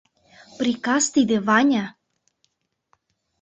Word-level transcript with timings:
Приказ 0.57 1.03
тиде, 1.13 1.37
Ваня! 1.47 1.85